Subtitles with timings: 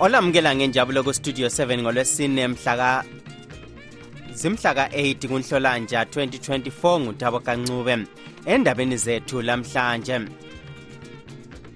[0.00, 3.04] olamukela ngenjabulo kustudio 7 ngolwesine mhlaka
[4.34, 7.98] zimhlaka 8 kunhlolanja 2024 ngutabo kancube
[8.46, 10.20] endabeni zethu lamhlanje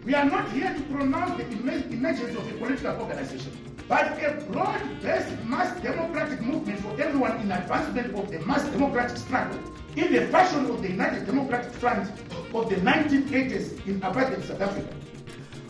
[0.05, 3.53] We are not here to pronounce the emer- emergence of a political organization,
[3.89, 9.61] but a broad-based mass democratic movement for everyone in advancement of the mass democratic struggle
[9.95, 12.11] in the fashion of the United Democratic Front
[12.53, 14.93] of the 1980s in apartheid South Africa.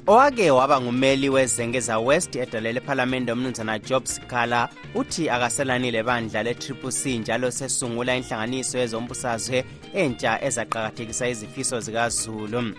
[0.06, 7.18] Owake waba ngumeli wezengeza west edalele ephalamende umnumzana job sikhala uthi akaselanile bandla le-triple c
[7.18, 9.64] njalo sesungula inhlanganiso yezombusazwe
[9.94, 12.74] entsha ezaqakathekisa izifiso zikazulu.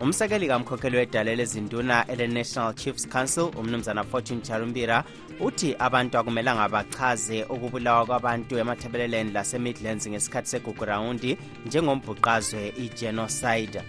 [0.00, 5.04] Umsekeli kamkhokheli wedalele ezinduna ele-national chiefs council umnumzana fortune charumbira
[5.40, 13.82] uthi abantu akumelanga bachaze ukubulawa kwabantu emathebeleleni lasemidlands ngesikhathi segugurawundi njengombhuqazwe igenocide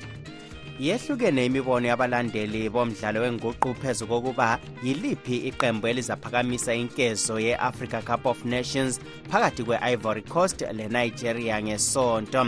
[0.79, 8.99] yehlukene imibono yabalandeli bomdlalo wenguqu phezu kokuba yiliphi iqembu elizaphakamisa inkezo ye-africa cup of nations
[9.29, 12.45] phakathi kwe-ivory coast lenigeria ngesonto.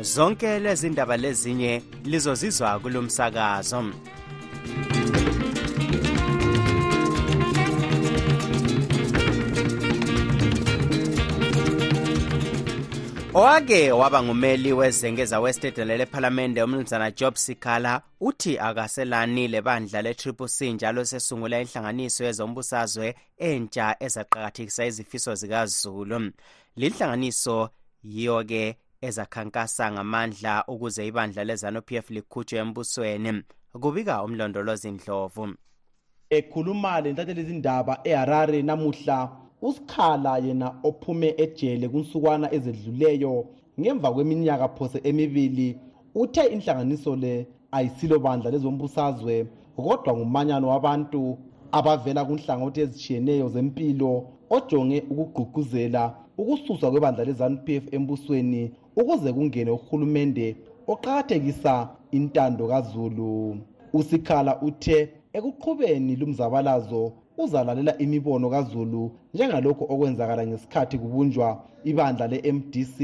[0.00, 3.02] Zonke lezi ndaba lezinye lizozizwa kulo
[13.34, 20.72] owake waba ngumeli wezengeza west edelele ephalamende umnumzana job sikhala uthi akaselani lebandla le-triple c
[20.72, 26.32] njalo sesungula inhlanganiso yezombusazwe entsha ezaqakathekisa izifiso zikazulu.
[26.76, 27.70] Linhlanganiso
[28.04, 33.42] yiyo-ke ezakhankasa ngamandla ukuze ibandla lezanup f likhutshwe embusweni.
[33.80, 35.54] Kubika umlondolozi ndlovu.
[36.30, 43.44] Ekhuluma lentatheli izindaba eharare namuhla usikhala yena ophume ejele kunsukwana ezedluleyo
[43.80, 45.78] ngemva kweminyaka phose emibili
[46.14, 51.38] uthe inhlanganiso le ayisilo bandla lezombusazwe kodwa ngumanyano wabantu
[51.72, 58.62] abavela kunhlangothi ezitshiyeneyo zempilo ojonge ukugqugquzela ukususwa kwebandla lezanup f embusweni
[58.96, 60.56] ukuze kungene uhulumende
[60.92, 63.56] oqakathekisa intando kazulu.
[63.92, 64.98] Usikhala uthe
[65.32, 69.02] ekuqhubeni lumzabalazo uzalalela imibono kazulu
[69.34, 71.48] njengalokhu okwenzakala ngesikhathi kubunjwa
[71.90, 72.96] ibandla le-mdc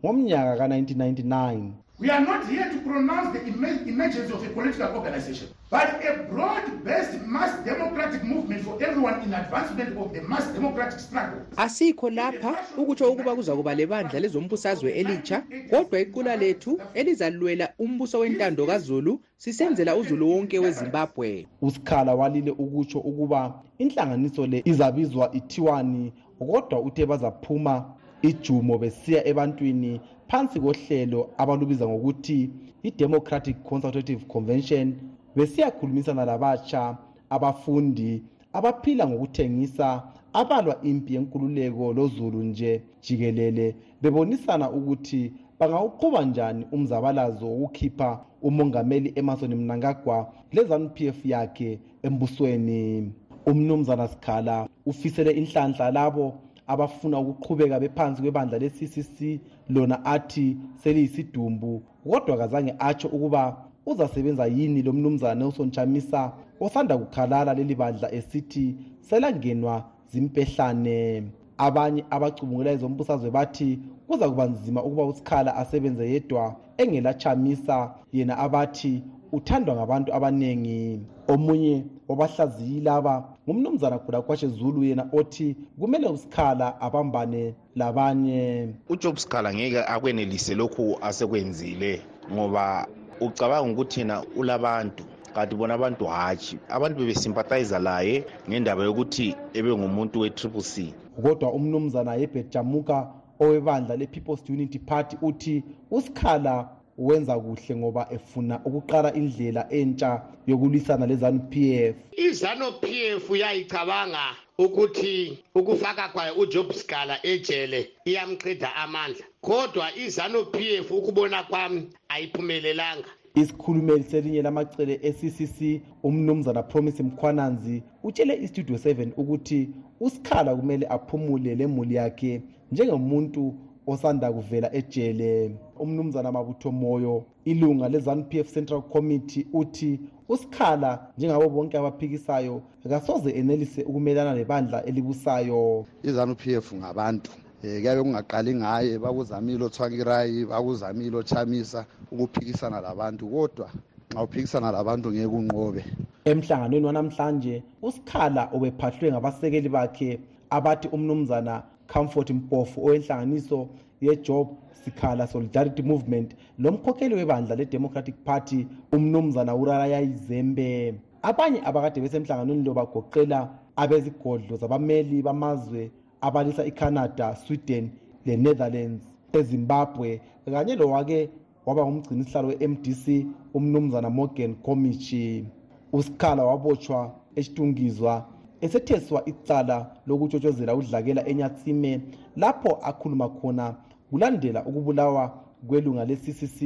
[0.00, 5.48] ngomnyaka ka-1999 We are not here to pronounce the emer- emergence of a political organization,
[5.70, 11.40] but a broad-based mass democratic movement for everyone in advancement of the mass democratic struggle.
[11.56, 18.66] asikho lapha ukutsho ukuba kuza kuba lebandla lezombusazwe elitsha kodwa iqula lethu elizalwela umbuso wentando
[18.66, 27.06] kazulu sisenzela uzulu wonke wezimbabwe usikhala walile ukutsho ukuba inhlanganiso le izabizwa ithiwani kodwa uthe
[27.06, 27.84] bazaphuma
[28.22, 30.00] ijumo besiya ebantwini
[30.32, 32.50] phansi kohlelo abalubiza ngokuthi
[32.82, 34.94] i-democratic consultative convention
[35.36, 36.96] besiyakhulumisana labatsha
[37.30, 38.22] abafundi
[38.52, 49.12] abaphila ngokuthengisa abalwa impi yenkululeko lozulu nje jikelele bebonisana ukuthi bangawuqhuba njani umzabalazo wokukhipha umongameli
[49.14, 53.12] emerson mnangagwa lezanup f yakhe embusweni.
[53.46, 56.34] Umnumzana sikhala ufisele inhlanhla labo
[56.66, 61.82] abafuna ukuqhubeka bephansi kwebandla le-ccc lona athi seliyisidumbu.
[62.10, 63.56] Kodwa kazange atsho ukuba
[63.86, 71.22] uzasebenza yini lo mnumzana nelson chamisa osanda kukhalala leli bandla esithi selangenwa zimpehlane.
[71.58, 79.02] Abanye abacubungula ezombusazwe bathi kuza kuba nzima ukuba usikhala asebenze yedwa engelachamisa yena abathi
[79.32, 88.68] uthandwa ngabantu abaningi omunye wabahlaziyi laba ngumnumzana khulakwashe zulu yena othi kumele usikhala abambane labanye.
[88.88, 92.02] Ujob sikhala ngeke akwenelise lokhu asekwenzile
[92.32, 92.86] ngoba
[93.20, 95.04] ucabanga ukuthi yena ulabantu
[95.34, 96.58] kanti bona abantu hatshi.
[96.68, 100.94] Abantu bebesympathiza laye ngendaba yokuthi ebengumuntu we-triple c.
[101.22, 103.10] Kodwa umnumzana yebet jamuka
[103.40, 111.56] owebandla le-people's unity party uthi usikhala wenza kuhle ngoba efuna ukuqala indlela entsha yokulwisana lezanup
[111.56, 111.96] f.
[112.16, 112.86] Izanu p
[113.16, 114.24] f yayicabanga
[114.58, 123.08] ukuthi ukufaka kwayo ujob scala ejele iyamqeda amandla kodwa izanu p f ukubona kwami ayiphumelelanga.
[123.34, 131.94] Isikhulumeli selinye lamacele e-ccc umnumzana promise mkhwananzi utshele istudio 7 ukuthi usikhala kumele aphumule lemuli
[131.94, 132.42] yakhe
[132.72, 133.54] njengomuntu
[133.94, 135.56] osanda kuvela ejele.
[135.78, 143.82] Umnumzana mabutho moyo ilunga le-zanup f central committee uthi usikhala njengabo bonke abaphikisayo kasoze enelise
[143.82, 145.86] ukumelana nebandla elibusayo.
[146.02, 147.30] I-zanup f ngabantu
[147.64, 153.28] um kuyabe kungaqali ngaye bakuzamile othwakirayi bakuzamile ochamisa ukuphikisana labantu.
[153.28, 153.70] Kodwa
[154.12, 155.84] nxa uphikisana labantu ngeke unqobe.
[156.24, 161.62] Emhlanganweni wanamhlanje usikhala ubephahlwe ngabasekeli bakhe abathi umnumzana
[161.92, 163.68] comfort mpofu owenhlanganiso
[164.00, 164.48] yejob
[164.84, 173.38] sikhala solidarity movement lomkhokheli webandla le-democratic party umnumzana urarayayizembe abanye abakade besemhlanganweni lo bagoqela
[173.76, 175.90] abezigodlo zabameli bamazwe
[176.20, 177.90] abalisa icanada sweden
[178.26, 179.02] le-netherlands
[179.32, 181.30] ezimbabwe kanye lowake
[181.66, 185.44] waba ngumgcinisihlalo we-mdc umnumzana morgan comichi
[185.92, 188.31] usikhala wabotshwa esitungizwa
[188.64, 189.76] esetheswa icala
[190.06, 192.00] lokutshotshozela udlakela enyatsime
[192.36, 193.74] lapho akhuluma khona
[194.10, 195.24] kulandela ukubulawa
[195.68, 196.58] kwelunga le-ccc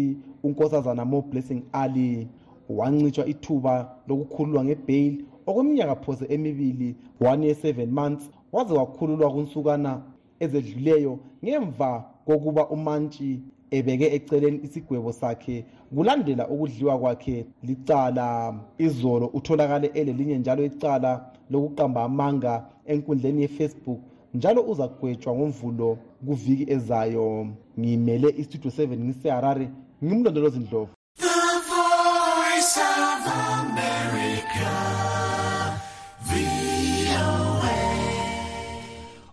[0.43, 2.29] unkosazana mo blessing ali.
[2.69, 3.75] Wancitshwa ithuba
[4.09, 10.03] lokukhululwa ngebheyili okweminyaka phose emibili 1 year 7 months waze wakhululwa kunsukana
[10.41, 13.41] ezedluleyo ngemva kokuba umantshi
[13.71, 15.65] ebeke eceleni isigwebo sakhe
[15.95, 18.55] kulandela ukudliwa kwakhe licala.
[18.79, 22.53] Izolo utholakale elelinye njalo icala lokuqamba amanga
[22.87, 24.01] enkundleni yefacebook
[24.35, 27.49] njalo uzagwetshwa ngomvulo kuviki ezayo.
[27.81, 29.71] Ngimele istudio 7 ngiseharare
[30.05, 30.97] ngimlondolozi ndlovu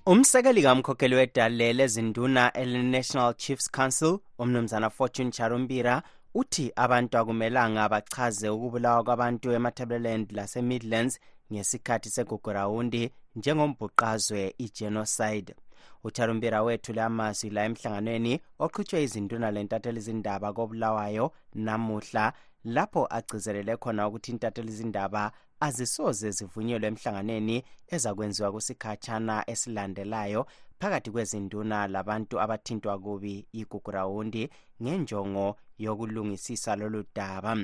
[0.05, 6.03] umsekeli kamkhokheli wedale lezinduna ele-national chiefs council umnumzana fortune charumbira
[6.35, 11.19] uthi abantu akumelanga bachaze ukubulawa kwabantu ematabeleland lasemidlands
[11.51, 15.55] ngesikhathi segugurawundi njengombhuqazwe igenocide.
[16.03, 21.25] Ucharumbira wethule amazwi la emhlanganweni oqhutshwe izinduna lentatheli izindaba kobulawayo
[21.65, 22.33] namuhla
[22.65, 27.57] lapho agcizelele khona ukuthi intatheli izindaba azisoze zivunyelwe emhlanganeni
[27.95, 30.41] ezakwenziwa kusikhatshana esilandelayo
[30.79, 34.49] phakathi kwezinduna labantu abathintwa kubi igugurawundi
[34.81, 37.57] ngenjongo yokulungisisa lolu daba.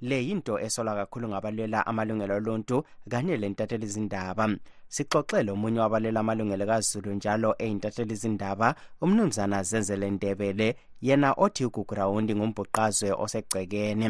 [0.00, 2.76] Le yinto esolwa kakhulu ngabalwela amalungelo oluntu
[3.10, 4.44] kanye lentatheli izindaba
[4.88, 8.74] sixoxe lomunye wabalela amalungelo kazulu njalo eyintatheli izindaba
[9.04, 10.68] umnumzana zenzele ndebele
[11.06, 14.08] yena othi igugurawundi ngumbhuqazwe osegcekeni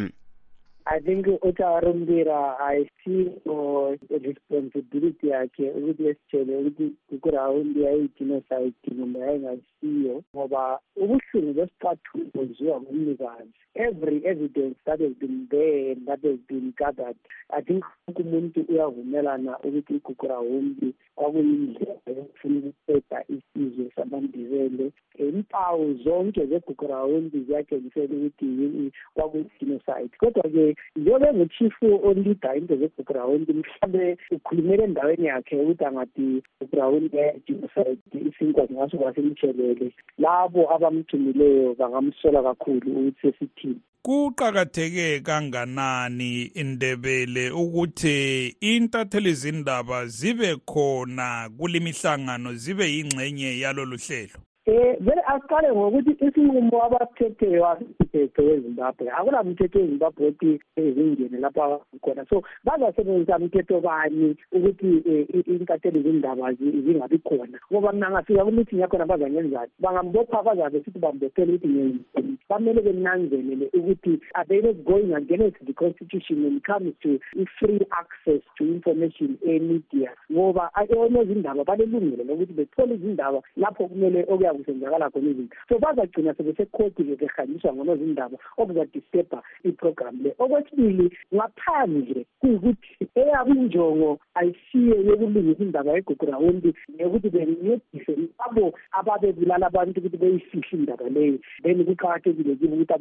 [0.92, 10.62] I think ucharumbira ayisiyo responsibility yakhe ukuthi esitshele ukuthi kukuraundi yayi-genocide noma yayingasiyo ngoba
[11.02, 17.16] ubuhlungu besiqathu benziwa ngumnikazi every evidence that has been there and that has been gathered
[17.50, 27.40] i think wonke umuntu uyavumelana ukuthi igugurawundi kwakuyindlela yokufuna ukuqeda isizwe samandibele impawu zonke zegugurawundi
[27.40, 36.42] ziyatshengisela ukuthi kwakuyi-genocide kodwa-ke njengoba enguchifu olida into zegugurawundi mhlawumbe ukhulumele endaweni yakhe ukuthi angathi
[36.60, 43.80] gugurawundi yayi-genocide isinkwa zingasuka simtshelele labo abamgcinileyo bangamsola kakhulu ukuthi sesithini.
[44.02, 54.38] Kuqakatheke kanganani indebele ukuthi intatheli zindaba zibe khona kulemihlangano zibe yingxenye yalolu hlelo?
[54.66, 62.26] Um vele asiqale ngokuthi isinqumo abasithetheyo asimthetho wezimbabwe akulamthetho wezimbabwe othi zingene lapho khona.
[62.28, 64.98] So bazasebenzisa mthetho bani ukuthi
[65.46, 67.58] intatheli zindaba zingabi khona?
[67.72, 74.20] Ngoba mna ngafika kumiting yakhona bazangenzani bangambopha bazabe sithi bambophele ukuthi ngenzeni bamele benanzelele ukuthi
[74.34, 77.18] are they not going against the constitution when it comes to
[77.58, 80.10] free access to information emedia?
[80.32, 85.56] Ngoba onezindaba balelungelo lokuthi bethole izindaba lapho kumele okuya kusenzakala khona izinto.
[85.68, 90.34] So bazagcina sebesekhodi-ke behanjiswa ngonozindaba okuzadisturba iprogram le.
[90.38, 100.16] Okwesibili ngaphandle kuyikuthi eyabo injongo ayisiyo yokulungisa indaba yegugurawundi neyokuthi bencedise labo ababebulala abantu ukuthi
[100.16, 101.38] beyifihle indaba leyo.
[101.62, 102.94] Then kuqakathekile kibo ukuthi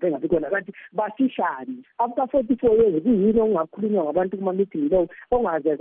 [0.00, 0.50] bengabi khona.
[1.98, 4.36] After forty four years kuyini okungakhulunywa ngabantu
[4.90, 5.72] lowo ongaze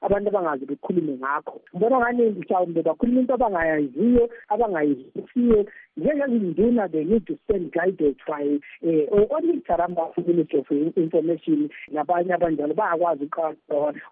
[0.00, 1.60] abantu abangaze bekhulume ngakho.
[1.74, 3.34] Ngibona ngani mhlawumbe bakhuluma into
[3.72, 12.34] abangayaziyo abangayizisiyo njengezinduna they need to stand guided by um onitsaramba ministry of information nabanye
[12.34, 13.28] abanjalo bayakwazi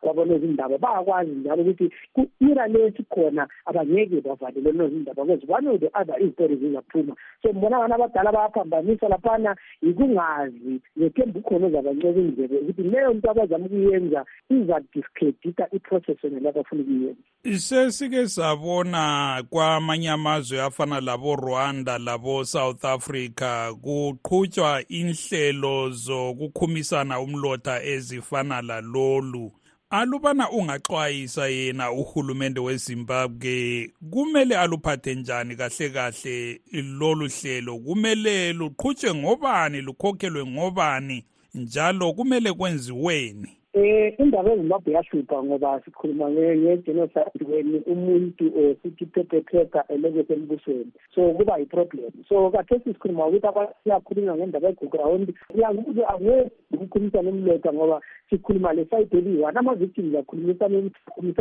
[0.00, 6.56] kwabonozindaba bayakwazi njalo ukuthi ku-ira lesikhona abangeke bavalele nozindaba because one of the other iztori
[6.56, 13.30] zizaphuma so mbona abantu abadala bayaphambanisa laphana yikungazi ngethemba ukhona ozabanceka indlebe ukuthi leyo nto
[13.30, 17.22] abazama ukuyenza izadiscredita iprocess yona labafuna ukuyenza.
[17.58, 29.52] Sesike sabona kwamanye amazwe afana labo-rwanda labo-south africa kuqhutshwa inhlelo zokukhumisana umlotha ezifana lalolu
[29.90, 37.78] alubana ungaxwayisa yena uhulumende wezimbabwe kumele aluphathe njani kahle kahle lolu hlelo?
[37.78, 41.24] Kumele luqhutshwe ngobani lukhokhelwe ngobani?
[41.54, 49.84] Njalo kumele kwenziweni eh indaba ezimbabwe yahlupha ngoba sikhuluma nge-genocide weni umuntu or sithi perpetrator
[49.88, 50.90] eleke sembusweni.
[51.14, 52.10] So kuba yi-problem.
[52.28, 58.00] So kathesi sikhuluma ukuthi abantu siyakhulunywa ngendaba eground angeke ukukhulumisana umlota ngoba
[58.30, 60.90] sikhuluma le side eliyi-one ama-victims akhulumisana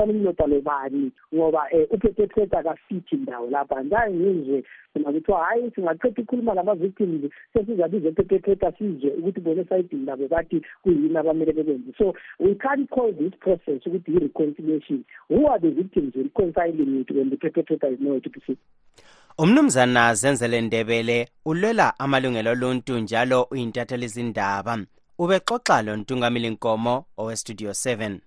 [0.05, 3.83] umlota lobani ngoba um uperpetrator kafithi ndawo lapha.
[3.83, 10.27] Njani ngizwe khona kuthiwa hhayi singaqeda ukhuluma lama-victims sesizabiza eperpetrator sizwe ukuthi bona esayidini labo
[10.27, 15.69] bathi kuyini abamele bekwenze so we can't call this process ukuthi yi-reconciliation who are the
[15.69, 16.13] victims?
[16.15, 18.57] Reconciling it when the perpetrator is nowhere to be seen.
[19.37, 24.85] Umnumzana zenzele ndebele ulwela amalungelo oluntu njalo uyintatheli izindaba
[25.17, 28.19] ubexoxa lo ntungamili nkomo owestudio 7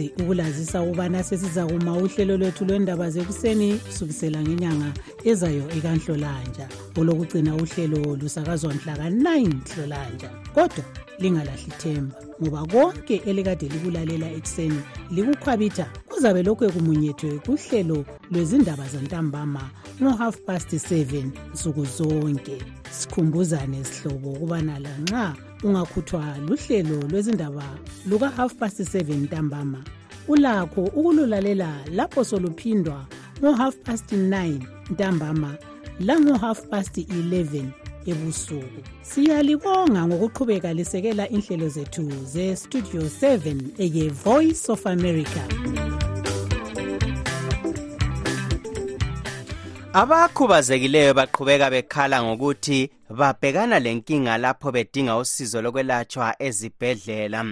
[0.00, 4.92] silusizi ukulazisa ukubana sesiza kuma uhlelo lwethu lwendaba zekuseni kusukisela ngenyanga
[5.24, 6.66] ezayo ekanhlolanja
[6.98, 9.28] olokugcina uhlelo lusakazwa mhla ka-9
[9.74, 10.84] hlolanja kodwa
[11.20, 14.80] lingalahli themba ngoba konke elikade likulalela ekuseni
[15.14, 17.98] likukhwabitha kuzabe lokhu ekumunyethwe kuhlelo
[18.30, 19.64] lwezindaba zantambama
[20.02, 22.56] ngo-half past 7 nsuku zonke.
[22.90, 27.64] Sikhumbuzane sihlobo ukubana lanxa ungakhuthwa luhlelo lwezindaba
[28.08, 29.84] luka-half past 7 ntambama
[30.28, 33.06] ulakho ukululalela lapho soluphindwa
[33.40, 34.60] ngo-half past 9
[34.90, 35.54] ntambama
[36.00, 38.80] lango-half past 11 ebusuku.
[39.02, 45.42] Siyalibonga ngokuqhubeka lisekela inhlelo zethu ze-studio 7 eye-voice of america.
[49.92, 57.44] Abakhubazekileyo baqhubeka bekhala ngokuthi babhekana lenkinga lapho bedinga usizo lokwelatshwa ezibhedlela.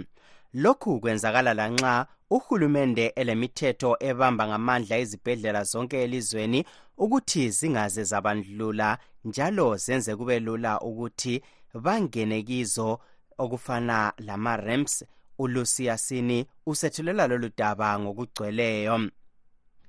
[0.54, 6.64] Lokhu kwenzakala lanxa uhulumende elemithetho ebamba ngamandla izibhedlela zonke elizweni
[6.98, 11.42] ukuthi zingaze zabandlula njalo zenze kube lula ukuthi
[11.74, 12.98] bangene kizo
[13.38, 15.04] okufana lama-rems
[15.38, 19.10] ulusiyasini usethulela lolu daba ngokugcweleyo.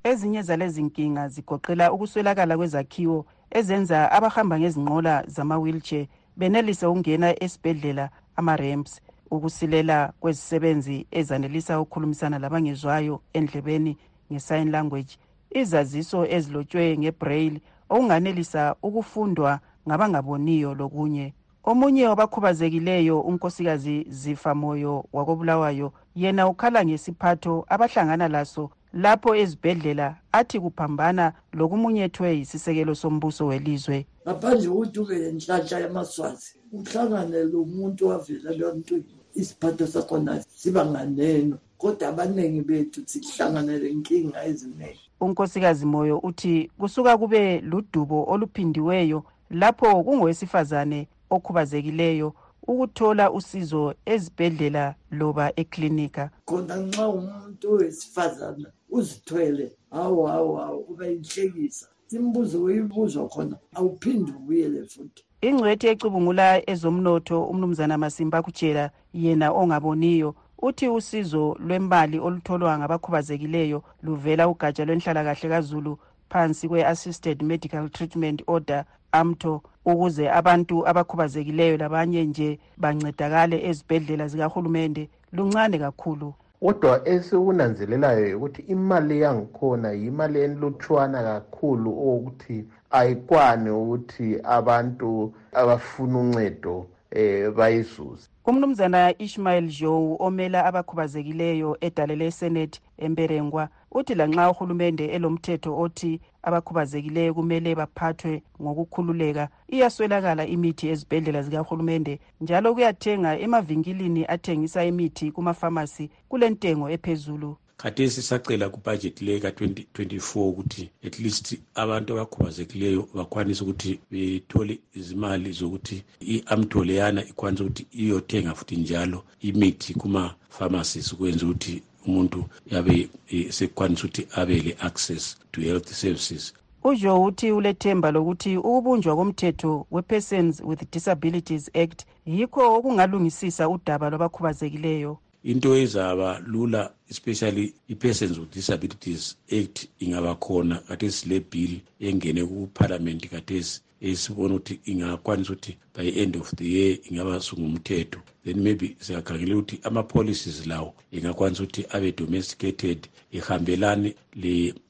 [0.04, 6.08] Ezinye zalezi nkinga zigoqela ukuswelakala kwezakhiwo ezenza abahamba ngezinqola zama-wheelchair
[6.38, 13.98] benelise ukungena esibhedlela ama-ramps ukusilela kwezisebenzi ezanelisa ukukhulumisana labangezwayo endlebeni
[14.32, 15.18] nge-sign language.
[15.50, 21.34] Izaziso ezilotshwe ngebraille okunganelisa ukufundwa ngabangaboniyo lokunye.
[21.64, 32.38] Omunye wabakhubazekileyo unkosikazi zifamoyo wakobulawayo yena ukhala ngesiphatho abahlangana laso lapho ezibhedlela athi kuphambana lokumunyethwe
[32.38, 34.06] yisisekelo sombuso welizwe.
[34.26, 42.08] Ngaphandle kokuthi ube lenhlanhla yamaswazi uhlangane lo muntu wavela ebantwini isiphatho sakhona siba nganeno kodwa
[42.08, 45.09] abaningi bethu sihlangane lenkinga eziningi.
[45.22, 52.34] Unkosikazi moyo uthi kusuka kube ludubo oluphindiweyo lapho kungowesifazane okhubazekileyo
[52.68, 56.30] ukuthola usizo ezibhedlela loba eklinika.
[56.46, 64.84] Khona nxa umuntu wesifazana uzithwele hawu hawu hawu uba yinhlekisa imbuzo uyibuzwa khona awuphinde ubuyele
[64.86, 65.24] futhi.
[65.42, 74.86] Ingcwethi ecubungula ezomnotho umnumzana masimba kutshela yena ongaboniyo uthi usizo lwembali olutholwa ngabakhubazekileyo luvela ugatsha
[74.86, 76.00] lwenhlalakahle kazulu
[76.30, 85.10] phansi kwe-assisted medical treatment order amto ukuze abantu abakhubazekileyo labanye nje bancedakale ezibhedlela zikahulumende.
[85.32, 86.34] Luncane kakhulu.
[86.62, 92.58] Kodwa esikunanzelelayo ukuthi imali yangikhona yimali enlutshwana kakhulu okokuthi
[92.92, 96.76] ayikwani ukuthi abantu abafuna uncedo
[97.12, 106.20] eh bayizuze umnumzana ishmael joe omela abakhubazekileyo edale lesenate emberengwa uthi lanxa uhulumende elomthetho othi
[106.48, 116.86] abakhubazekileyo kumele baphathwe ngokukhululeka iyaswelakala imithi ezibhedlela zikahulumende njalo kuyathenga emavinkilini athengisa imithi kumafamasi kulentengo
[116.96, 117.52] ephezulu.
[117.82, 126.04] Khathesi sacela kubhajethi le ka-2024 ukuthi at least abantu abakhubazekileyo bakwanise ukuthi bethole izimali zokuthi
[126.22, 134.04] i-amto leyana ikwanise ukuthi iyothenga futhi njalo imithi kuma-pharmacies ukwenza ukuthi umuntu yabe e, sekwanisa
[134.04, 136.54] ukuthi abe le-access to health services.
[136.84, 145.18] Ujo uthi ulethemba lokuthi ukubunjwa komthetho we-persons with disabilities act yikho okungalungisisa udaba lwabakhubazekileyo.
[145.44, 153.28] Into ezaba lula especially i-persons with disabilities act ingaba khona kathesi le bill engene kuphalamenti
[153.28, 159.56] kathesi esibona ukuthi ingakwanisa ukuthi by end of the year ingaba sungumthetho then maybe siyakhangela
[159.56, 164.16] ukuthi ama-policies lawo ingakwanisa ukuthi abe domesticated ihambelane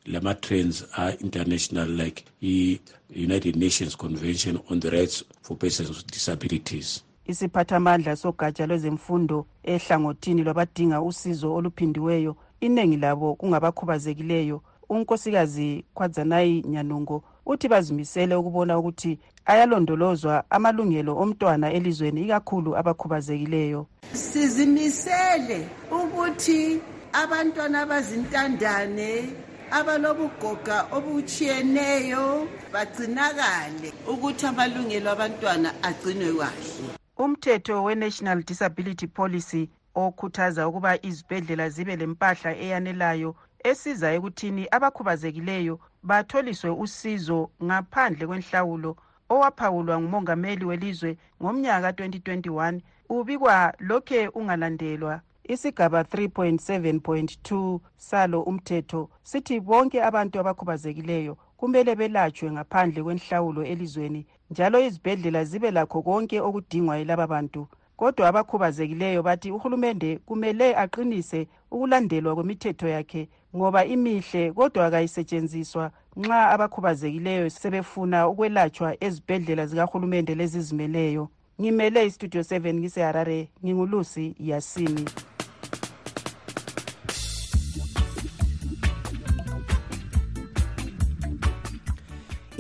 [0.06, 8.66] lama-trends a-international like i-united nations convention on the rights for persons with disabilities isiphathamandla sogatsha
[8.68, 14.62] lwezemfundo ehlangothini lwabadinga usizo oluphindiweyo iningi labo kungabakhubazekileyo.
[14.90, 23.86] Unkosikazi khwadzanayi nyanungo uthi bazimisele ukubona ukuthi ayalondolozwa amalungelo omntwana elizweni ikakhulu abakhubazekileyo.
[24.14, 26.82] Sizimisele ukuthi
[27.14, 29.12] abantwana abazintandane
[29.72, 36.99] abalobugoga obutshiyeneyo bagcinakale ukuthi amalungelo abantwana agcinwe kahle.
[37.20, 43.36] Umthetho we-national disability policy okhuthaza ukuba izibhedlela zibe lempahla eyanelayo
[43.70, 45.76] esiza ekuthini abakhubazekileyo
[46.10, 48.92] batholiswe usizo ngaphandle kwenhlawulo
[49.34, 51.12] owaphawulwa ngumongameli welizwe
[51.42, 55.22] ngomnyaka ka-2021 ubikwa lokhe ungalandelwa.
[55.44, 65.44] Isigaba 3.7.2 salo umthetho sithi bonke abantu abakhubazekileyo kumele belatshwe ngaphandle kwenhlawulo elizweni njalo izibhedlela
[65.44, 67.68] zibe lakho konke okudingwa yilaba bantu.
[67.98, 77.50] Kodwa abakhubazekileyo bathi uhulumende kumele aqinise ukulandelwa kwemithetho yakhe ngoba imihle kodwa akayisetshenziswa nxa abakhubazekileyo
[77.50, 81.24] sebefuna ukwelatshwa ezibhedlela zikahulumende lezizimeleyo
[81.62, 85.06] ngimele istudio 7 ngiseharare ngingulusi yasini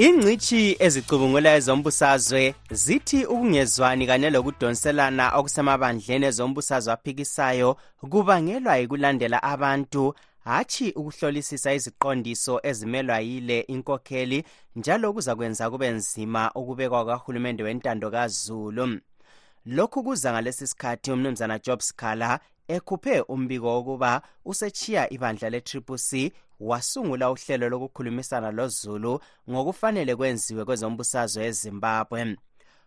[0.06, 7.70] ingcitshi ezicubungula ezombusazwe zithi ukungezwani kanye lokudonselana okusemabandleni ezombusazwe aphikisayo
[8.12, 10.04] kubangelwa yikulandela abantu
[10.48, 14.40] hatshi ukuhlolisisa iziqondiso ezimelwa yile inkokheli
[14.76, 18.86] njalo kuzakwenza kube nzima ukubekwa kwahulumende wentando kazulu.
[19.66, 27.32] Lokhu kuza ngalesi sikhathi umnumzana job scala ekhuphe umbiko wokuba usechiya ibandla le-triple c wasungula
[27.32, 29.20] uhlelo lokukhulumisana lozulu
[29.50, 32.36] ngokufanele kwenziwe kwezombusazwe ezimbabwe.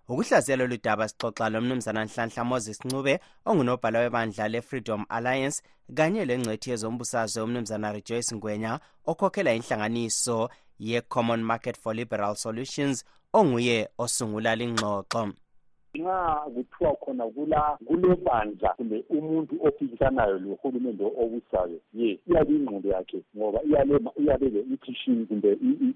[0.08, 5.62] Ukuhlaziya lolu daba sixoxa lomnumzana nhlanhla moses ncube ongunobhala webandla le-freedom alliance
[5.94, 8.80] kanye lengcethi yezombusazwe umnumzana rejoyce ngwenya
[9.10, 15.32] okhokhela inhlanganiso ye-common market for liberal solutions onguye osungula lingxoxo
[15.94, 17.24] nxa kuthiwa khona
[17.86, 23.58] kulebandla kumbe umuntu ophikisanayo lohulumende obusayo ye iyabe ingqondo yakhe ngoba
[24.18, 25.50] iyabe le-intuition kumbe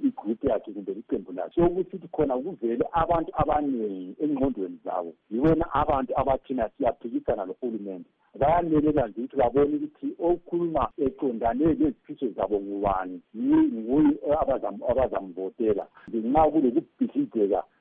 [0.09, 1.55] igroup yakhe kumbe iqembu lakhe.
[1.55, 8.09] So kusithi khona kuvele abantu abaningi engqondweni zabo yiwena abantu abathina siyaphikisana lohulumende.
[8.41, 14.13] Bayamelela nje ukuthi babone ukuthi okhuluma eqondane lezifiso zabo ngubani nguye
[14.91, 15.87] abazamvotela.
[16.13, 17.76] Nxa kulokubhidlizeka um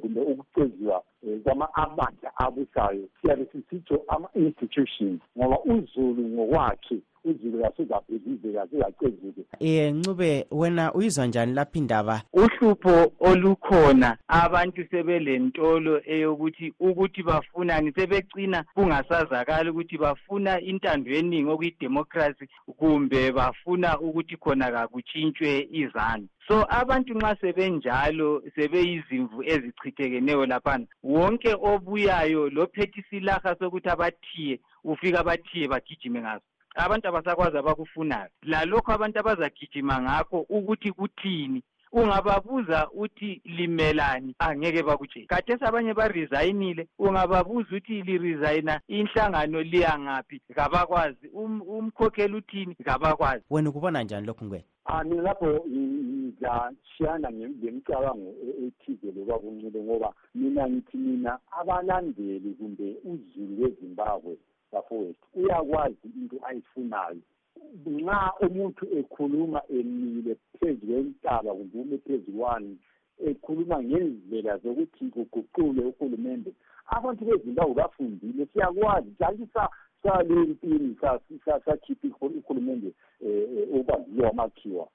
[0.00, 1.02] kumbe ukuceziwa
[1.44, 11.26] kwama-amandla abusayo siyabe sisitsho ama-institutions ngoba uzulu ngokwakhe uzulu kasezabhidlizeka sezacezuke um ncube wena uyizwa
[11.26, 12.22] njani lapho indaba?
[12.32, 23.32] Uhlupho olukhona abantu sebelentolo eyokuthi ukuthi bafunani sebecina kungasazakali ukuthi bafuna intando yeningi okuyidemokhrasi kumbe
[23.32, 33.00] bafuna ukuthi khona kakutshintshwe izanu so abantu nxa sebenjalo sebeyizimvu ezichithekeneyo laphana wonke obuyayo lophethe
[33.00, 38.30] isilaha sokuthi abathiye ufika abathiye bagijime ngazo abantu abasakwazi abakufunayo.
[38.42, 41.62] Lalokho abantu abazagijima ngakho ukuthi kuthini?
[41.92, 45.26] Ungababuza uthi limelani angeke bakutshele.
[45.26, 50.40] Khathesi abanye barizayinile ungababuza uthi lirizayina inhlangano liya ngaphi?
[50.54, 52.74] Kabakwazi umkhokheli uthini?
[52.74, 54.64] Kabakwazi wena ukubona njani lokhu ngwena?
[54.86, 58.34] Ah mina lapho ngizashiyana ngemicabango
[58.66, 64.36] ethize loba kuncile ngoba mina ngithi mina abalandeli kumbe uzulu wezimbabwe
[64.74, 67.22] bafowethu uyakwazi into ayifunayo.
[67.86, 72.78] Nxa umuntu ekhuluma emile phezu kwentaba kumbe ume phezu kwani
[73.28, 76.50] ekhuluma ngendlela zokuthi kuguqule uhulumende
[76.96, 78.42] abantu bezimbabwe bafundile.
[78.52, 79.46] Siyakwazi njalo
[80.02, 80.96] sale empini
[81.64, 82.08] sakhipha
[82.38, 84.86] ihulumende um okwaziyo wamakhiwa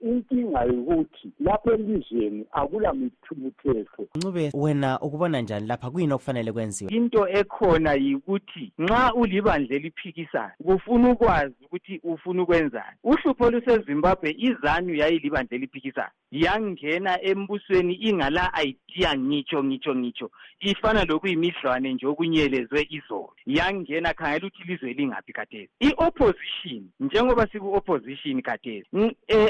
[0.00, 5.90] inkinga yokuthi lapha elizweni akula mithethlo ncube wena ukubona njani lapha?
[5.90, 6.92] Kuyini okufanele kwenziwe?
[6.94, 12.96] Into ekhona yikuthi nxa ulibandla eliphikisayo kufuna ukwazi ukuthi ufuna ukwenzani.
[13.04, 20.30] Uhlupho olusezimbabwe izanu yayilibandla eliphikisayo yangena embusweni ingala idea ngitsho ngitsho ngitsho.
[20.60, 23.32] Ifana lokuyimidlwane nje okunyelezwe izolo.
[23.46, 28.88] Yangena khangela ukuthi ilizwe lingaphi khathesi i-opposition njengoba siku-opposition khathesi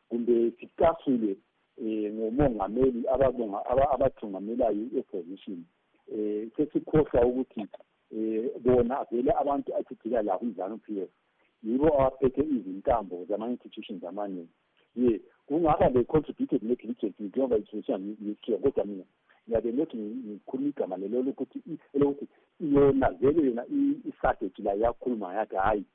[0.10, 1.38] kumbe sicasule
[1.78, 3.04] um ngomongameli
[3.94, 5.64] abathungamelayo i-opposition.
[6.12, 7.68] Um sesikhohlwa ukuthi
[8.12, 11.10] um bona vele abantu athithila labo umzanu p f
[11.64, 14.50] yibo abaphethe izintambo zama-institutions amaningi.
[14.96, 19.04] Ye kungaba le-contributed negligence njengoba ithunisiwa ngikhiwa kodwa mina
[19.48, 21.60] ngiyabe lothi ngikhuluma igama lelo lokuthi
[21.96, 22.28] elokuthi
[22.60, 23.64] yona vele yona
[24.10, 25.86] i-strategy la iyakhuluma yathi hhayi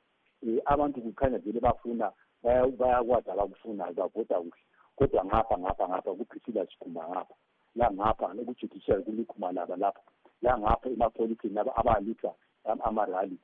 [0.43, 4.63] um abantu kukhanya vele bafuna bayakwazi abakufunayo bavota kuhle
[4.97, 7.35] kodwa ngapha ngapha ngapha kuphisila sikhumba ngapha
[7.77, 10.01] la ngapha kujudiciary kulikhuma laba lapha.
[10.43, 12.33] La ngapha emapolitini abalisa
[12.85, 13.39] amarali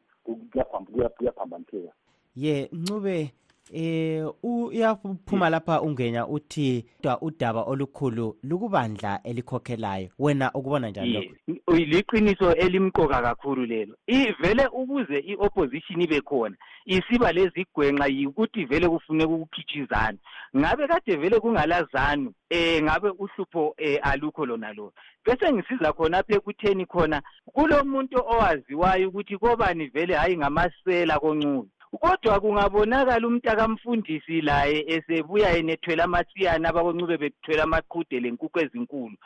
[1.16, 1.92] kuyaphambaniseka
[2.36, 3.32] ye ncube
[3.72, 6.84] eh uyaphuma lapha ungenya uthi
[7.20, 10.08] udaba olukhulu lukubandla elikhokhelayo.
[10.18, 11.74] Wena ukubona njani lokho?
[11.74, 13.94] liqiniso elimqoka kakhulu lelo.
[14.06, 20.18] Ivele ukuze i-opposition ibe khona isiba lezigwenxa yikuthi vele kufuneka ukukhitshizana.
[20.56, 24.92] Ngabe kade vele kungalazanu eh ngabe uhlupho eh alukho lona lo
[25.24, 27.22] bese ngisiza khona apha ekutheni khona
[27.54, 31.68] kulomuntu owaziwayo ukuthi kobani vele hayi ngamasela koncube
[32.00, 39.16] kodwa kungabonakala umntakamfundisi laye esebuya enethwele amatsiyana abakoncube bethwele amaqhude lenkukhu ezinkulu.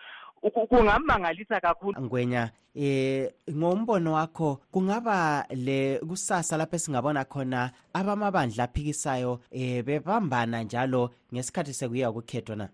[0.40, 2.00] Kungamangalisa kakhulu.
[2.00, 11.10] Ngwenya eh ngombono wakho kungaba le kusasa lapho esingabona khona abamabandla aphikisayo eh bebambana njalo
[11.32, 12.68] ngesikhathi sekuya ukukhethwa na?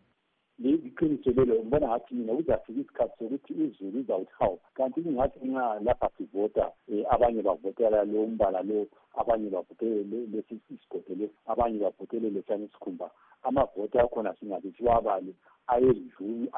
[0.97, 4.59] Liqiniso lelo ngibona ngathi mina kuzafika isikhathi sokuthi izulu izawuthi hawu.
[4.75, 11.15] Kanti kungathi nxa lapha sivota um abanye bavotela lo mbala lo abanye bavotele lesi isigodo
[11.15, 13.11] lesi abanye bavotele lesiyana isikhumba
[13.43, 15.33] amavoti akhona singabe siwabale
[15.67, 16.51] ayedluli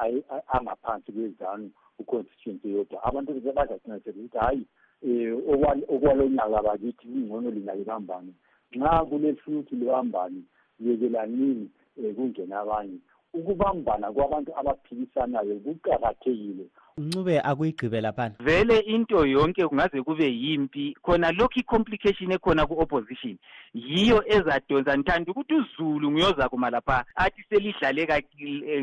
[0.47, 4.65] angaphansi kwezanu ku-constituency yodwa abantu bazagcina sekuthi hhayi
[5.03, 8.33] um okwalo nyaka bakithi lingcono lina libambane
[8.75, 10.41] nxa kulehluthi libambane
[10.79, 12.99] yekelanini um kungena abanye
[13.33, 16.65] ukubambana kwabantu abaphikisanayo kuqakathekile.
[16.97, 20.97] Ncube akuyigqibe laphana vele into yonke kungaze kube yimpi.
[21.01, 23.37] Khona lokhu i-complication ekhona ku-opposition
[23.73, 28.07] yiyo ezadonsa ngithanda ukuthi uzulu nguyoza kuma lapha athi selidlale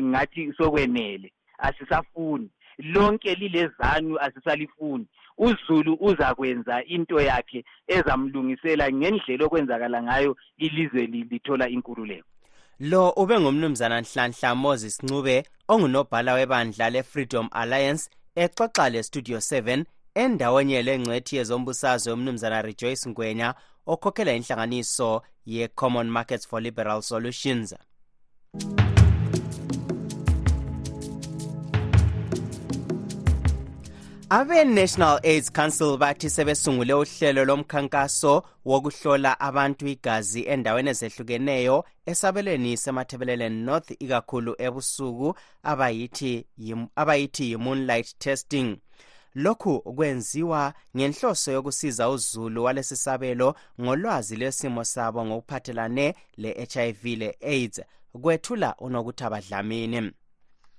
[0.01, 2.49] ngathi sokwenele asisafuni.
[2.77, 5.05] Lonke lilezanu asisalifuni.
[5.37, 12.27] Uzulu uzakwenza into yakhe ezamlungisela ngendlela okwenzakala ngayo ilizwe lithola inkululeko.
[12.79, 19.85] Lo ube ngumnumzana nhlanhla moses ncube ongunobhala webandla le-freedom alliance exoxa le-studio 7
[20.15, 23.53] endaweni lengcwethi yezombusazwe umnumzana rejoyce ngwenya
[23.85, 27.75] okhokhela inhlanganiso ye-common markets for liberal solutions.
[34.29, 43.91] Abe-national aids council bathi sebesungule uhlelo lomkhankaso wokuhlola abantu igazi endaweni ezehlukeneyo esabelweni semathebeleleni north
[43.99, 48.77] ikakhulu ebusuku abayithi yi-moonlight testing.
[49.35, 57.81] Lokhu kwenziwa ngenhloso yokusiza uzulu walesi sabelo ngolwazi lwesimo sabo ngokuphathelane le-hiv le-aids
[58.21, 60.11] kwethula unokuthaba dlamini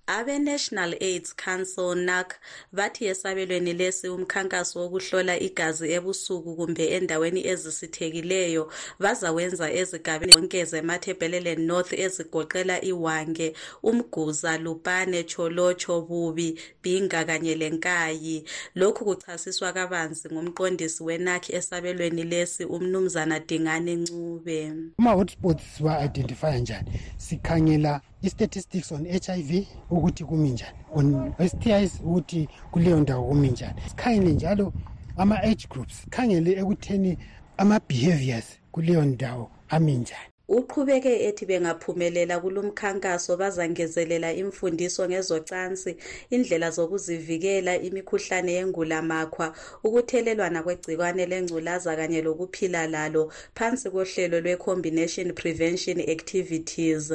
[0.09, 2.35] abe-national aids council nac
[2.73, 11.93] bathi esabelweni lesi umkhankaso wokuhlola igazi ebusuku kumbe endaweni ezisithekileyo bazawenza ezigabeni zonke zemathebhelelen north
[11.93, 18.45] ezigoqela iwange umguza lupane cholocho bubi binga kanye lenkayi.
[18.75, 24.73] Lokhu kuchasiswa kabanzi ngumqondisi wenac esabelweni lesi umnumzana dingane ncube.
[24.99, 27.01] Ama-hotspots siwa-identifya njani?
[27.17, 30.79] Sikhangela i-statistics on h i v ukuthi kumi njani.
[30.95, 33.81] On stis ukuthi kuleyo ndawo kumi njani.
[33.89, 34.73] Sikhangele njalo
[35.17, 35.95] ama-age groups.
[36.05, 37.19] Sikhangele ekutheni
[37.57, 40.33] ama-behaviors kuleyo ndawo ami njani.
[40.49, 45.97] Uqhubeke ethi bengaphumelela kulomkhankaso bazangezelela imfundiso ngezocansi
[46.31, 49.53] indlela zokuzivikela imikhuhlane yengulamakhwa
[49.85, 57.13] ukuthelelwana kwegcikwane lengculaza kanye lokuphila lalo phansi kohlelo lwe-combination prevention activities.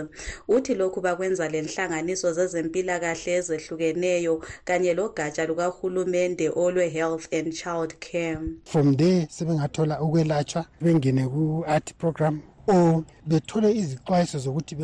[0.47, 8.39] Uthi lokhu bakwenza lenhlanganiso zezempilakahle ezehlukeneyo kanye logatsha lukahulumende olwe-health and child care.
[8.65, 12.52] From there sebengathola ukwelatshwa bengene ku-art program.
[12.67, 14.76] Or bethole izixwayiso zokuthi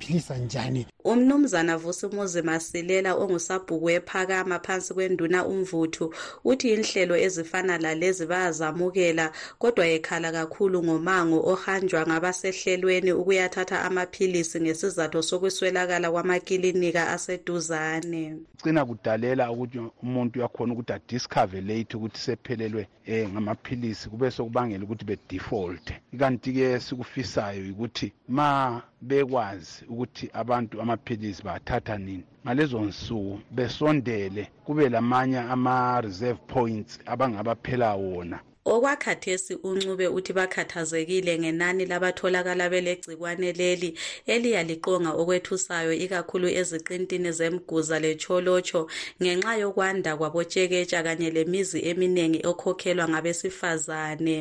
[0.00, 0.86] bengaziphilisa njani?
[1.04, 10.32] Umnumzana vusumuzi masilela ongusabhuku wephakama phansi kwenduna umvuthu uthi inhlelo ezifana lalezi bayazamukela kodwa ekhala
[10.32, 18.36] kakhulu ngomango ohanjwa ngabasehlelweni ukuyathatha amaphilisi ngesizathu sokuswelakala kwamakilinika aseduzane.
[18.62, 25.04] Cina kudalela ukuthi umuntu uyakhona ukuthi adiscover late ukuthi sephelelwe um ngamaphilisi kube sokubangela ukuthi
[25.04, 25.92] bedefault.
[26.18, 32.24] Kanti-ke sikufisayo ukuthi ma bekwazi ukuthi abantu amaphilisi bathatha nini.
[32.44, 38.38] Ngalezo nsuku besondele kube lamanye ama-reserve points abangabaphela wona.
[38.74, 48.82] Okwakhathesi uncube uthi bakhathazekile ngenani labatholakala belegcikwane leli eliyaliqonga okwethusayo ikakhulu eziqintini zemguza lecholotho
[49.22, 54.36] ngenxa yokwanda kwabotsheketsha kanye lemizi eminingi okhokhelwa ngabesifazane.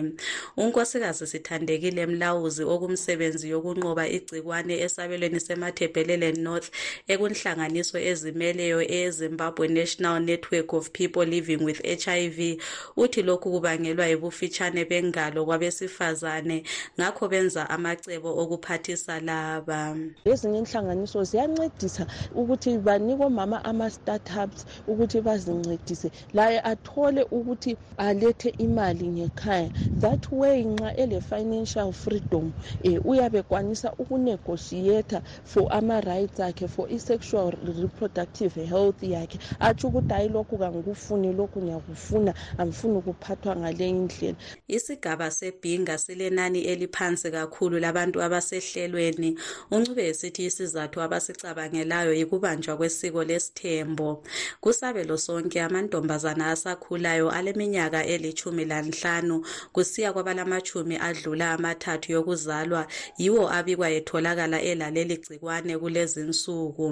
[0.57, 6.69] Unkosikazi sithandekile mlawuzi okumsebenzi yokunqoba igcikwane esabelweni semathebhelele north
[7.07, 12.37] ekunhlanganiso ezimeleyo eyezimbabwe national network of people living with hiv
[12.97, 16.63] uthi lokhu kubangelwa yibufitshane bengalo kwabesifazane.
[16.99, 19.95] Ngakho benza amacebo okuphathisa laba.
[20.25, 26.11] Ezinye inhlanganiso ziyancedisa ukuthi banike omama ama-startups ukuthi bazincedise.
[26.33, 29.71] Laye athole ukuthi alethe imali ngekhaya.
[29.99, 32.53] That way nxa ele-financial freedom
[32.85, 37.51] um uyabe kwanisa ukunegoshiatha for ama-rights akhe for i-sexual
[37.81, 39.39] reproductive health yakhe.
[39.59, 47.31] Atsho ukuthi hayi lokhu kangikufuni lokhu ngiyakufuna angifuni ukuphathwa ngale indlela isigaba sebhinga silenani eliphansi
[47.31, 49.37] kakhulu labantu abasehlelweni.
[49.71, 54.23] Uncube esithi isizathu abasicabangelayo yikubanjwa kwesiko lesithembo
[54.61, 64.61] kusabelo sonke amantombazana asakhulayo aleminyaka elithumi lanhlanu kusiya kwabalamatshumi adlula amathathu yokuzalwa yiwo abikwa etholakala
[64.61, 66.87] elaleli gcikwane kulezinsuku.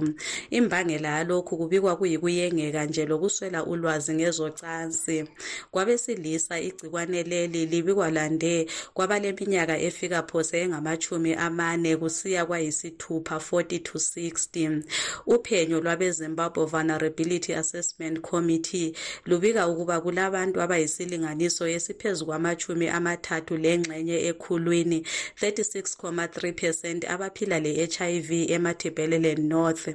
[0.49, 5.25] Imbangela yalokhu kubikwa kuyikuyengeka nje lokuswela ulwazi ngezocansi.
[5.71, 14.81] Kwabesilisa igcikwane leli libikwa lande kwabaleminyaka efika phose engamachumi amane kusiya kwayisithupha 40 to 60
[15.25, 18.93] uphenyo lwabezimbabwe vulnerability assessment committee
[19.25, 24.99] lubika ukuba kulabantu abayisilinganiso esiphezu kwamachumi amathathu lengxenye ekhulwini
[25.41, 29.85] 36,3 percent abaphila le-hiv emathibhelelen north.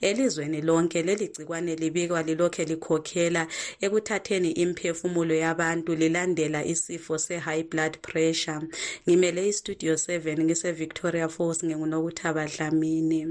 [0.00, 3.46] Elizweni lonke leli gcikwane libikwa lilokhe likhokhela
[3.80, 8.60] ekuthatheni imphefumulo yabantu lilandela isifo se-high blood pressure.
[9.08, 13.26] Ngimele istudio 7 ngise-victoria falls ngengunokuthaba dlamini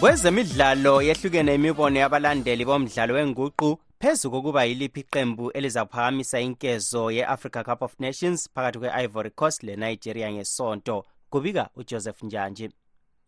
[0.00, 7.94] kwezemidlalo yehlukene imibono yabalandeli bomdlalo wenguqu phezu kokuba yiliphi iqembu elizaphakamisa inkezo ye-africa cup of
[7.98, 12.70] nations phakathi kwe-ivory coast le-nigeria ngesonto kubika ujoseph njanji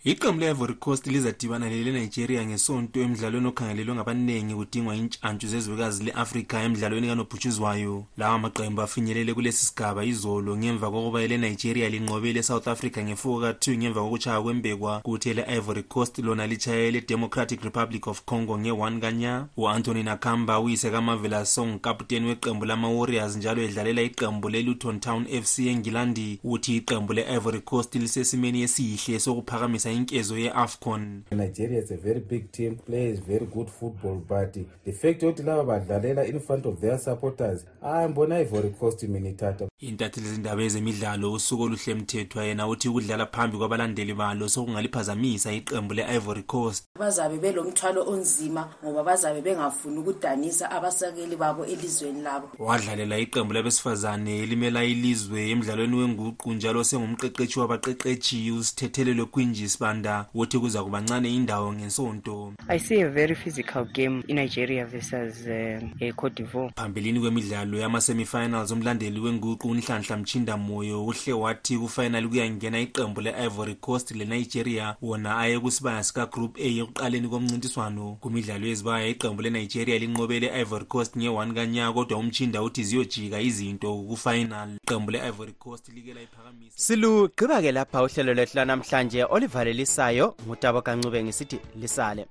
[0.04, 8.04] iqembu le-ivory coast lizadibana lele-nigeria ngesonto emdlalweni okhangelelwe ngabaningi kudingwa intshantshu zezwekazi le-afrika emdlalweni kanobhutshuzwayo.
[8.16, 14.00] Lawa amaqembu afinyelele kulesi sigaba izolo ngemva kokuba ele-nigeria linqobe le-south africa ngefuko ka-2 ngemva
[14.02, 20.60] kokuchaya kwembekwa kuthi ele-ivory coast lona lichaye le-democratic republic of congo nge-1 kanya u-anthony nakamba
[20.60, 26.38] uyise kamavela song kaputeni weqembu lama-warriors njalo edlalela iqembu le-luton town fc engilandi.
[26.44, 31.22] Uthi iqembu le-ivory coast lisesimeni esihle sokuphakamisa inkezo ye-afcon.
[31.30, 35.64] Nigeria is a very big team plays very good football but the fact yokuthi laba
[35.64, 39.68] badlalela in front of their supporters hayi mbona ivory coast mina ithatha.
[39.80, 46.42] Intatheli zindaba ezemidlalo usuku oluhle mthethwa yena uthi ukudlala phambi kwabalandeli balo sokungaliphazamisa iqembu le-ivory
[46.42, 46.84] coast.
[46.98, 52.48] Bazabe belomthwalo onzima ngoba bazabe bengafuni ukudanisa abasakeli babo elizweni labo.
[52.58, 60.82] Wadlalela iqembu labesifazane elimela ilizwe emdlalweni wenguqu njalo sengumqeqetshi wabaqeqetshi usithethelelwe quinges sibanda uthi kuza
[60.84, 66.34] kuba ncane indawo ngensonto I see a very physical game in Nigeria versus uh, Cote
[66.42, 66.72] d'Ivoire.
[66.76, 74.10] phambilini kwemidlalo yama-semifinals umlandeli wenguqu unhlanhla mchinda moyo uhle wathi kufinali kuyangena iqembu le-ivory coast
[74.10, 74.96] lenigeria.
[75.02, 78.16] Wona aye kusibaya sikagroup a ekuqaleni komncintiswano.
[78.20, 84.68] Kumidlalo yezibaya iqembu lenigeria linqobe le-ivory coast nge-1 kanyaka kodwa umchinda uthi ziyojika izinto kufinal.
[84.84, 91.60] Iqembu le-ivory coast like layiphakamisa silugqiba ke lapha uhlelo lwethu lanamhlanje olivalelisayo osalelisayo ngutabakancube ngisithi
[91.76, 92.26] lisale.